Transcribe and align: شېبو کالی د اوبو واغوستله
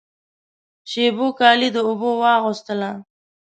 شېبو 0.89 1.27
کالی 1.39 1.69
د 1.75 1.77
اوبو 1.87 2.09
واغوستله 2.21 2.91